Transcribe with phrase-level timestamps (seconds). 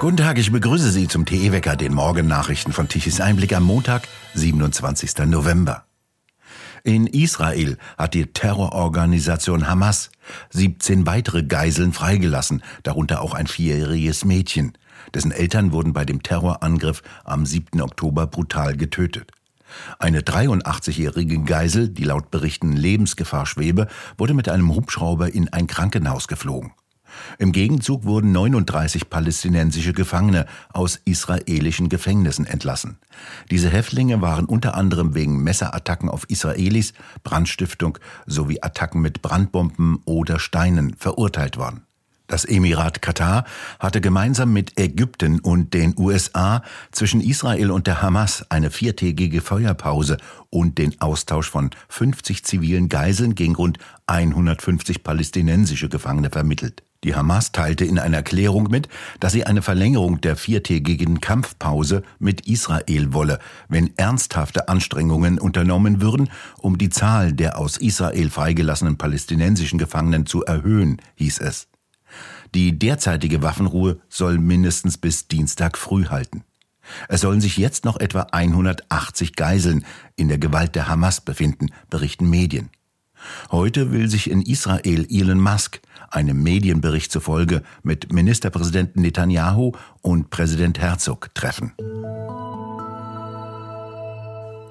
[0.00, 5.26] Guten Tag, ich begrüße Sie zum TE-Wecker, den Morgennachrichten von Tichys Einblick am Montag, 27.
[5.26, 5.84] November.
[6.84, 10.10] In Israel hat die Terrororganisation Hamas
[10.52, 14.72] 17 weitere Geiseln freigelassen, darunter auch ein vierjähriges Mädchen.
[15.12, 17.82] Dessen Eltern wurden bei dem Terrorangriff am 7.
[17.82, 19.32] Oktober brutal getötet.
[19.98, 23.86] Eine 83-jährige Geisel, die laut Berichten Lebensgefahr schwebe,
[24.16, 26.72] wurde mit einem Hubschrauber in ein Krankenhaus geflogen.
[27.38, 32.98] Im Gegenzug wurden 39 palästinensische Gefangene aus israelischen Gefängnissen entlassen.
[33.50, 36.92] Diese Häftlinge waren unter anderem wegen Messerattacken auf Israelis,
[37.22, 41.82] Brandstiftung sowie Attacken mit Brandbomben oder Steinen verurteilt worden.
[42.30, 43.44] Das Emirat Katar
[43.80, 50.16] hatte gemeinsam mit Ägypten und den USA zwischen Israel und der Hamas eine viertägige Feuerpause
[50.48, 56.84] und den Austausch von 50 zivilen Geiseln gegen rund 150 palästinensische Gefangene vermittelt.
[57.02, 58.86] Die Hamas teilte in einer Erklärung mit,
[59.20, 63.38] dass sie eine Verlängerung der viertägigen Kampfpause mit Israel wolle,
[63.68, 70.44] wenn ernsthafte Anstrengungen unternommen würden, um die Zahl der aus Israel freigelassenen palästinensischen Gefangenen zu
[70.44, 71.68] erhöhen, hieß es.
[72.54, 76.44] Die derzeitige Waffenruhe soll mindestens bis Dienstag früh halten.
[77.08, 79.86] Es sollen sich jetzt noch etwa 180 Geiseln
[80.16, 82.68] in der Gewalt der Hamas befinden, berichten Medien.
[83.50, 85.80] Heute will sich in Israel Elon Musk,
[86.10, 89.72] einem Medienbericht zufolge, mit Ministerpräsidenten Netanyahu
[90.02, 91.72] und Präsident Herzog treffen.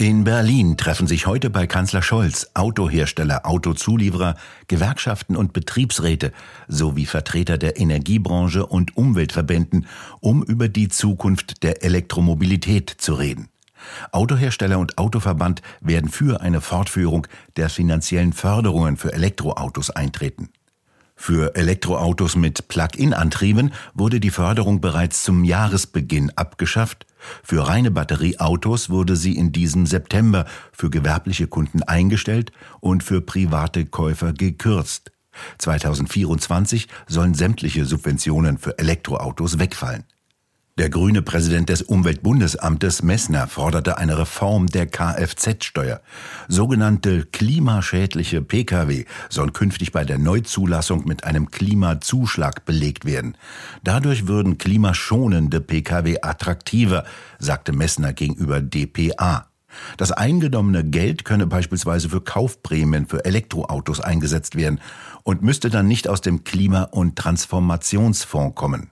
[0.01, 4.35] In Berlin treffen sich heute bei Kanzler Scholz Autohersteller, Autozulieferer,
[4.67, 6.31] Gewerkschaften und Betriebsräte
[6.69, 9.87] sowie Vertreter der Energiebranche und Umweltverbänden,
[10.21, 13.49] um über die Zukunft der Elektromobilität zu reden.
[14.13, 20.49] Autohersteller und Autoverband werden für eine Fortführung der finanziellen Förderungen für Elektroautos eintreten.
[21.21, 27.05] Für Elektroautos mit Plug-in-Antrieben wurde die Förderung bereits zum Jahresbeginn abgeschafft.
[27.43, 33.85] Für reine Batterieautos wurde sie in diesem September für gewerbliche Kunden eingestellt und für private
[33.85, 35.11] Käufer gekürzt.
[35.57, 40.05] 2024 sollen sämtliche Subventionen für Elektroautos wegfallen.
[40.79, 45.99] Der grüne Präsident des Umweltbundesamtes Messner forderte eine Reform der Kfz-Steuer.
[46.47, 53.35] Sogenannte klimaschädliche Pkw sollen künftig bei der Neuzulassung mit einem Klimazuschlag belegt werden.
[53.83, 57.03] Dadurch würden klimaschonende Pkw attraktiver,
[57.39, 59.47] sagte Messner gegenüber dpa.
[59.97, 64.79] Das eingenommene Geld könne beispielsweise für Kaufprämien für Elektroautos eingesetzt werden
[65.23, 68.91] und müsste dann nicht aus dem Klima- und Transformationsfonds kommen.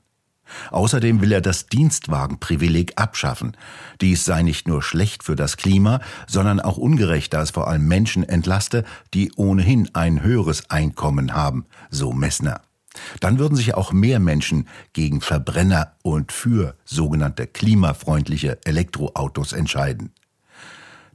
[0.71, 3.55] Außerdem will er das Dienstwagenprivileg abschaffen.
[4.01, 7.87] Dies sei nicht nur schlecht für das Klima, sondern auch ungerecht, da es vor allem
[7.87, 12.61] Menschen entlaste, die ohnehin ein höheres Einkommen haben, so Messner.
[13.19, 20.11] Dann würden sich auch mehr Menschen gegen Verbrenner und für sogenannte klimafreundliche Elektroautos entscheiden.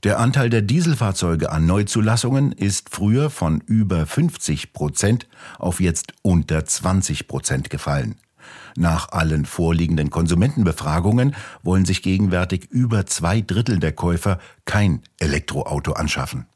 [0.05, 5.29] Der Anteil der Dieselfahrzeuge an Neuzulassungen ist früher von über 50 Prozent
[5.61, 8.17] auf jetzt unter 20 Prozent gefallen.
[8.77, 16.47] Nach allen vorliegenden Konsumentenbefragungen wollen sich gegenwärtig über zwei Drittel der Käufer kein Elektroauto anschaffen.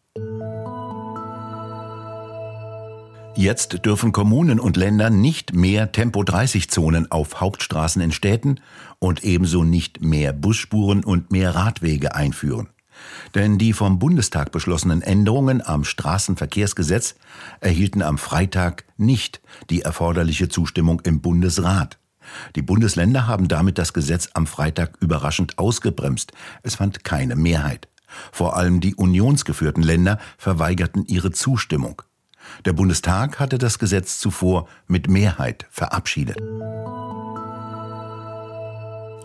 [3.38, 8.60] Jetzt dürfen Kommunen und Länder nicht mehr Tempo-30-Zonen auf Hauptstraßen in Städten
[8.98, 12.68] und ebenso nicht mehr Busspuren und mehr Radwege einführen.
[13.34, 17.16] Denn die vom Bundestag beschlossenen Änderungen am Straßenverkehrsgesetz
[17.60, 19.40] erhielten am Freitag nicht
[19.70, 21.98] die erforderliche Zustimmung im Bundesrat.
[22.54, 26.32] Die Bundesländer haben damit das Gesetz am Freitag überraschend ausgebremst.
[26.62, 27.88] Es fand keine Mehrheit.
[28.32, 32.02] Vor allem die unionsgeführten Länder verweigerten ihre Zustimmung.
[32.64, 36.38] Der Bundestag hatte das Gesetz zuvor mit Mehrheit verabschiedet.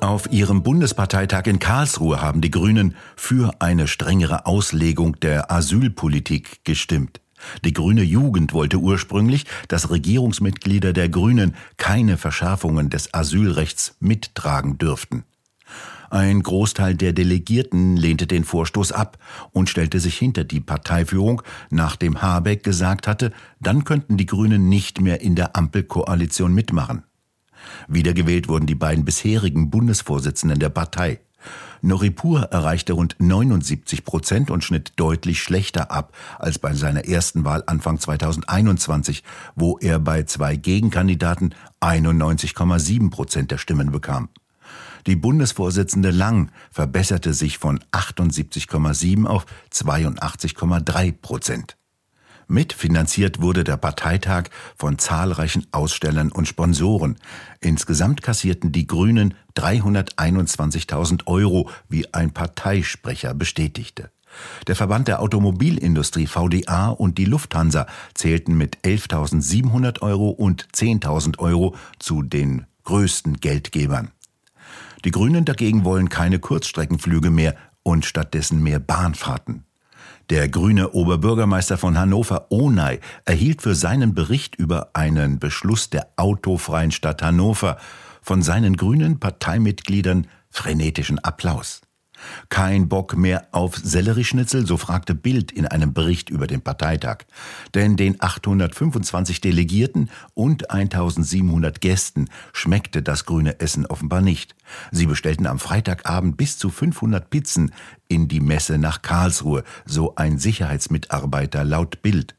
[0.01, 7.21] Auf ihrem Bundesparteitag in Karlsruhe haben die Grünen für eine strengere Auslegung der Asylpolitik gestimmt.
[7.63, 15.23] Die grüne Jugend wollte ursprünglich, dass Regierungsmitglieder der Grünen keine Verschärfungen des Asylrechts mittragen dürften.
[16.09, 19.19] Ein Großteil der Delegierten lehnte den Vorstoß ab
[19.51, 24.99] und stellte sich hinter die Parteiführung, nachdem Habeck gesagt hatte, dann könnten die Grünen nicht
[24.99, 27.03] mehr in der Ampelkoalition mitmachen.
[27.87, 31.19] Wiedergewählt wurden die beiden bisherigen Bundesvorsitzenden der Partei.
[31.81, 37.63] Noripur erreichte rund 79 Prozent und schnitt deutlich schlechter ab als bei seiner ersten Wahl
[37.65, 39.23] Anfang 2021,
[39.55, 44.29] wo er bei zwei Gegenkandidaten 91,7 Prozent der Stimmen bekam.
[45.07, 51.77] Die Bundesvorsitzende Lang verbesserte sich von 78,7 auf 82,3 Prozent.
[52.51, 57.17] Mitfinanziert wurde der Parteitag von zahlreichen Ausstellern und Sponsoren.
[57.61, 64.11] Insgesamt kassierten die Grünen 321.000 Euro, wie ein Parteisprecher bestätigte.
[64.67, 71.75] Der Verband der Automobilindustrie VDA und die Lufthansa zählten mit 11.700 Euro und 10.000 Euro
[71.99, 74.11] zu den größten Geldgebern.
[75.05, 79.63] Die Grünen dagegen wollen keine Kurzstreckenflüge mehr und stattdessen mehr Bahnfahrten.
[80.31, 86.91] Der grüne Oberbürgermeister von Hannover, Onay, erhielt für seinen Bericht über einen Beschluss der autofreien
[86.91, 87.75] Stadt Hannover
[88.21, 91.81] von seinen grünen Parteimitgliedern frenetischen Applaus.
[92.49, 97.25] Kein Bock mehr auf Sellerieschnitzel, so fragte Bild in einem Bericht über den Parteitag.
[97.73, 104.55] Denn den 825 Delegierten und 1700 Gästen schmeckte das grüne Essen offenbar nicht.
[104.91, 107.71] Sie bestellten am Freitagabend bis zu 500 Pizzen
[108.07, 112.35] in die Messe nach Karlsruhe, so ein Sicherheitsmitarbeiter laut Bild.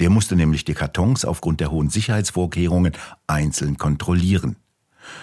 [0.00, 2.92] Der musste nämlich die Kartons aufgrund der hohen Sicherheitsvorkehrungen
[3.26, 4.56] einzeln kontrollieren.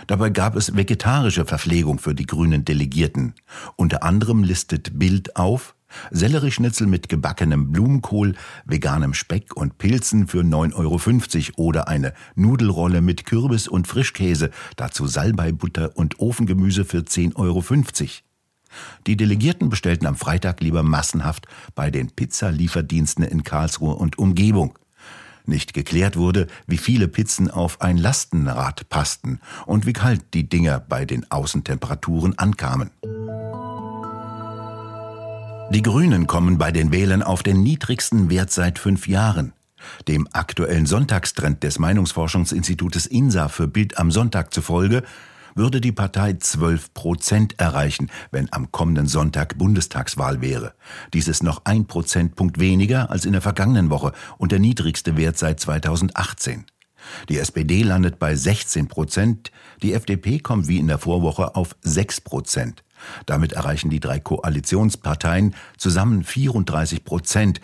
[0.07, 3.33] Dabei gab es vegetarische Verpflegung für die grünen Delegierten.
[3.75, 5.75] Unter anderem listet Bild auf
[6.11, 8.35] Sellerieschnitzel mit gebackenem Blumenkohl,
[8.65, 15.07] veganem Speck und Pilzen für 9,50 Euro oder eine Nudelrolle mit Kürbis und Frischkäse, dazu
[15.07, 17.63] Salbeibutter und Ofengemüse für 10,50 Euro.
[19.05, 24.77] Die Delegierten bestellten am Freitag lieber massenhaft bei den Pizzalieferdiensten in Karlsruhe und Umgebung.
[25.45, 30.79] Nicht geklärt wurde, wie viele Pizzen auf ein Lastenrad passten und wie kalt die Dinger
[30.79, 32.91] bei den Außentemperaturen ankamen.
[35.71, 39.53] Die Grünen kommen bei den Wählern auf den niedrigsten Wert seit fünf Jahren.
[40.07, 45.03] Dem aktuellen Sonntagstrend des Meinungsforschungsinstitutes INSA für Bild am Sonntag zufolge
[45.55, 50.73] würde die Partei 12 Prozent erreichen, wenn am kommenden Sonntag Bundestagswahl wäre.
[51.13, 55.37] Dies ist noch ein Prozentpunkt weniger als in der vergangenen Woche und der niedrigste Wert
[55.37, 56.65] seit 2018.
[57.29, 59.51] Die SPD landet bei 16 Prozent,
[59.81, 62.83] die FDP kommt wie in der Vorwoche auf 6 Prozent.
[63.25, 67.61] Damit erreichen die drei Koalitionsparteien zusammen 34 Prozent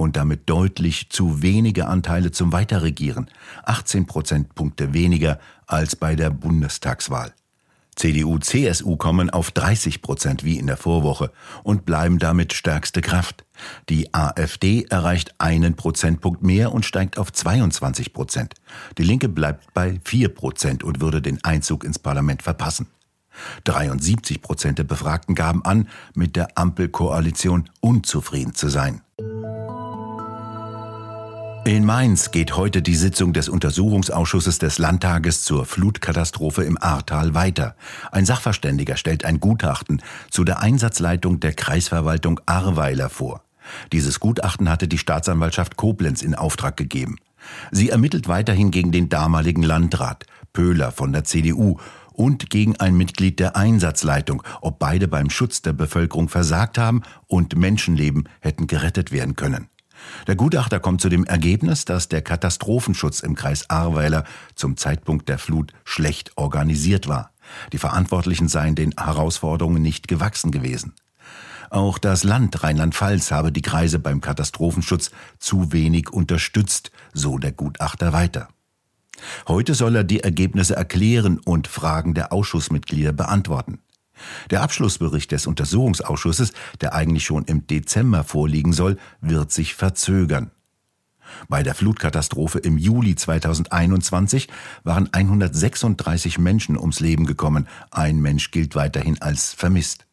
[0.00, 3.28] und damit deutlich zu wenige Anteile zum Weiterregieren,
[3.64, 7.32] 18 Prozentpunkte weniger als bei der Bundestagswahl.
[7.96, 11.32] CDU, CSU kommen auf 30 Prozent wie in der Vorwoche
[11.64, 13.44] und bleiben damit stärkste Kraft.
[13.90, 18.54] Die AfD erreicht einen Prozentpunkt mehr und steigt auf 22 Prozent.
[18.96, 22.86] Die Linke bleibt bei 4 Prozent und würde den Einzug ins Parlament verpassen.
[23.64, 29.02] 73 Prozent der Befragten gaben an, mit der Ampelkoalition unzufrieden zu sein.
[31.66, 37.76] In Mainz geht heute die Sitzung des Untersuchungsausschusses des Landtages zur Flutkatastrophe im Ahrtal weiter.
[38.10, 43.42] Ein Sachverständiger stellt ein Gutachten zu der Einsatzleitung der Kreisverwaltung Ahrweiler vor.
[43.92, 47.16] Dieses Gutachten hatte die Staatsanwaltschaft Koblenz in Auftrag gegeben.
[47.70, 51.78] Sie ermittelt weiterhin gegen den damaligen Landrat Pöhler von der CDU
[52.12, 57.56] und gegen ein Mitglied der Einsatzleitung, ob beide beim Schutz der Bevölkerung versagt haben und
[57.56, 59.69] Menschenleben hätten gerettet werden können.
[60.26, 64.24] Der Gutachter kommt zu dem Ergebnis, dass der Katastrophenschutz im Kreis Ahrweiler
[64.54, 67.32] zum Zeitpunkt der Flut schlecht organisiert war.
[67.72, 70.94] Die Verantwortlichen seien den Herausforderungen nicht gewachsen gewesen.
[71.70, 78.12] Auch das Land Rheinland-Pfalz habe die Kreise beim Katastrophenschutz zu wenig unterstützt, so der Gutachter
[78.12, 78.48] weiter.
[79.46, 83.80] Heute soll er die Ergebnisse erklären und Fragen der Ausschussmitglieder beantworten.
[84.50, 90.50] Der Abschlussbericht des Untersuchungsausschusses, der eigentlich schon im Dezember vorliegen soll, wird sich verzögern.
[91.48, 94.48] Bei der Flutkatastrophe im Juli 2021
[94.84, 97.68] waren 136 Menschen ums Leben gekommen.
[97.90, 100.06] Ein Mensch gilt weiterhin als vermisst.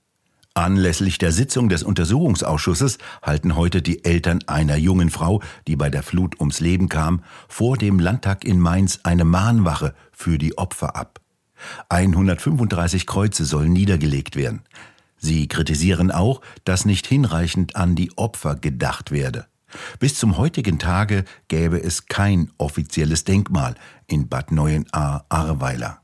[0.54, 6.02] Anlässlich der Sitzung des Untersuchungsausschusses halten heute die Eltern einer jungen Frau, die bei der
[6.02, 11.20] Flut ums Leben kam, vor dem Landtag in Mainz eine Mahnwache für die Opfer ab.
[11.90, 14.62] 135 Kreuze sollen niedergelegt werden.
[15.18, 19.48] Sie kritisieren auch, dass nicht hinreichend an die Opfer gedacht werde.
[20.00, 23.76] Bis zum heutigen Tage gäbe es kein offizielles Denkmal
[24.08, 26.02] in Bad Neuenahr-Ahrweiler.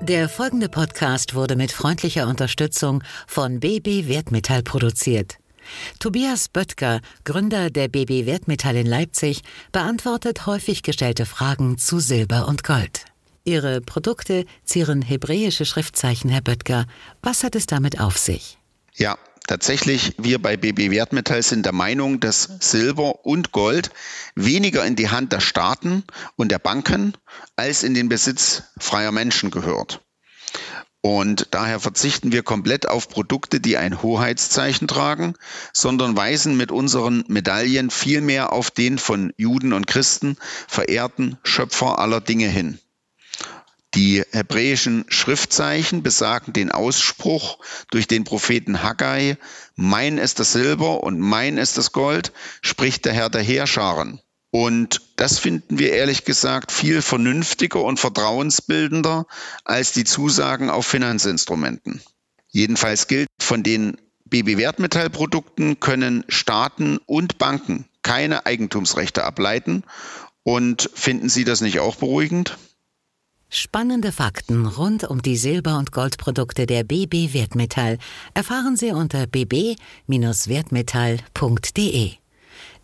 [0.00, 5.38] Der folgende Podcast wurde mit freundlicher Unterstützung von BB Wertmetall produziert.
[5.98, 12.64] Tobias Böttger, Gründer der BB Wertmetall in Leipzig, beantwortet häufig gestellte Fragen zu Silber und
[12.64, 13.04] Gold.
[13.44, 16.86] Ihre Produkte zieren hebräische Schriftzeichen, Herr Böttger.
[17.22, 18.58] Was hat es damit auf sich?
[18.94, 19.16] Ja,
[19.48, 23.90] Tatsächlich, wir bei BB Wertmetall sind der Meinung, dass Silber und Gold
[24.34, 26.04] weniger in die Hand der Staaten
[26.36, 27.14] und der Banken
[27.56, 30.02] als in den Besitz freier Menschen gehört.
[31.10, 35.32] Und daher verzichten wir komplett auf Produkte, die ein Hoheitszeichen tragen,
[35.72, 40.36] sondern weisen mit unseren Medaillen vielmehr auf den von Juden und Christen
[40.66, 42.78] verehrten Schöpfer aller Dinge hin.
[43.94, 47.58] Die hebräischen Schriftzeichen besagen den Ausspruch
[47.90, 49.38] durch den Propheten Haggai,
[49.76, 54.20] mein ist das Silber und mein ist das Gold, spricht der Herr der Heerscharen.
[54.50, 59.26] Und das finden wir ehrlich gesagt viel vernünftiger und vertrauensbildender
[59.64, 62.00] als die Zusagen auf Finanzinstrumenten.
[62.48, 69.84] Jedenfalls gilt, von den BB-Wertmetallprodukten können Staaten und Banken keine Eigentumsrechte ableiten.
[70.44, 72.56] Und finden Sie das nicht auch beruhigend?
[73.50, 77.98] Spannende Fakten rund um die Silber- und Goldprodukte der BB Wertmetall
[78.34, 82.12] erfahren Sie unter bb-wertmetall.de.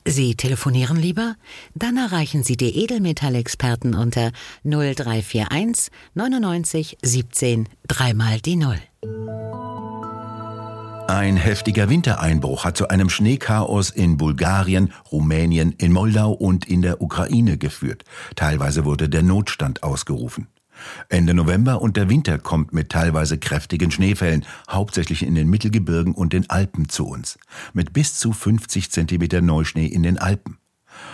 [0.07, 1.37] Sie telefonieren lieber?
[1.75, 4.33] Dann erreichen Sie die Edelmetallexperten unter
[4.65, 8.79] 0341 99 17 dreimal die Null.
[11.09, 17.03] Ein heftiger Wintereinbruch hat zu einem Schneechaos in Bulgarien, Rumänien, in Moldau und in der
[17.03, 18.05] Ukraine geführt.
[18.37, 20.49] Teilweise wurde der Notstand ausgerufen.
[21.09, 26.33] Ende November und der Winter kommt mit teilweise kräftigen Schneefällen, hauptsächlich in den Mittelgebirgen und
[26.33, 27.39] den Alpen zu uns,
[27.73, 30.59] mit bis zu 50 Zentimeter Neuschnee in den Alpen.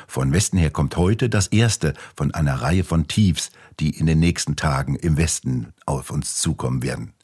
[0.06, 4.18] Von Westen her kommt heute das erste von einer Reihe von Tiefs, die in den
[4.18, 7.14] nächsten Tagen im Westen auf uns zukommen werden.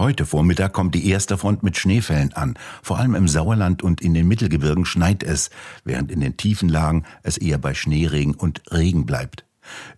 [0.00, 2.54] Heute Vormittag kommt die erste Front mit Schneefällen an.
[2.82, 5.50] Vor allem im Sauerland und in den Mittelgebirgen schneit es,
[5.84, 9.44] während in den tiefen Lagen es eher bei Schneeregen und Regen bleibt.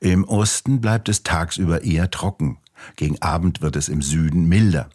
[0.00, 2.58] Im Osten bleibt es tagsüber eher trocken.
[2.96, 4.90] Gegen Abend wird es im Süden milder.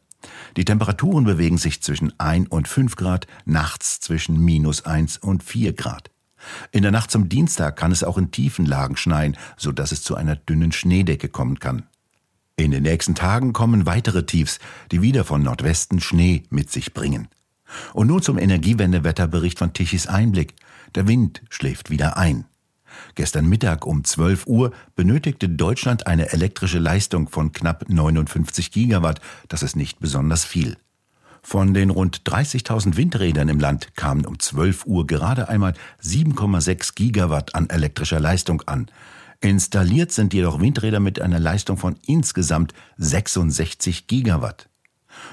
[0.56, 5.74] Die Temperaturen bewegen sich zwischen 1 und 5 Grad, nachts zwischen minus 1 und 4
[5.74, 6.10] Grad.
[6.72, 10.04] In der Nacht zum Dienstag kann es auch in tiefen Lagen schneien, so dass es
[10.04, 11.84] zu einer dünnen Schneedecke kommen kann.
[12.56, 14.60] In den nächsten Tagen kommen weitere Tiefs,
[14.92, 17.28] die wieder von Nordwesten Schnee mit sich bringen.
[17.94, 20.56] Und nun zum Energiewendewetterbericht von Tichys Einblick.
[20.96, 22.46] Der Wind schläft wieder ein.
[23.16, 29.22] Gestern Mittag um 12 Uhr benötigte Deutschland eine elektrische Leistung von knapp 59 Gigawatt.
[29.48, 30.78] Das ist nicht besonders viel.
[31.42, 35.74] Von den rund 30.000 Windrädern im Land kamen um 12 Uhr gerade einmal
[36.04, 38.88] 7,6 Gigawatt an elektrischer Leistung an.
[39.40, 44.68] Installiert sind jedoch Windräder mit einer Leistung von insgesamt 66 Gigawatt.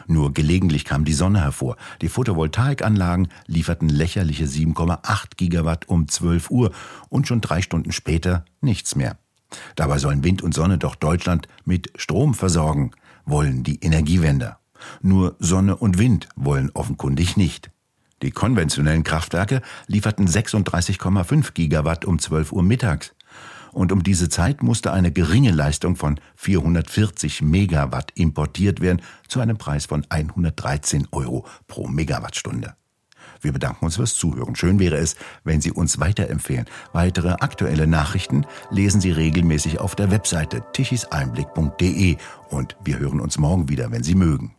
[0.07, 1.77] Nur gelegentlich kam die Sonne hervor.
[2.01, 6.73] Die Photovoltaikanlagen lieferten lächerliche 7,8 Gigawatt um 12 Uhr
[7.09, 9.17] und schon drei Stunden später nichts mehr.
[9.77, 12.91] Dabei sollen Wind und Sonne doch Deutschland mit Strom versorgen,
[13.25, 14.59] wollen die Energiewender.
[15.01, 17.71] Nur Sonne und Wind wollen offenkundig nicht.
[18.23, 23.15] Die konventionellen Kraftwerke lieferten 36,5 Gigawatt um 12 Uhr mittags
[23.75, 29.59] und um diese Zeit musste eine geringe Leistung von 440 Megawatt importiert werden zu einem
[29.59, 32.75] Preis von 113 Euro pro Megawattstunde.
[33.41, 34.57] Wir bedanken uns fürs Zuhören.
[34.57, 36.67] Schön wäre es, wenn Sie uns weiterempfehlen.
[36.93, 42.17] Weitere aktuelle Nachrichten lesen Sie regelmäßig auf der Webseite tichiseinblick.de
[42.49, 44.55] und wir hören uns morgen wieder, wenn Sie mögen.